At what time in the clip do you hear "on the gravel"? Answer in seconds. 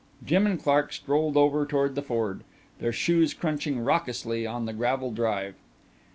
4.47-5.11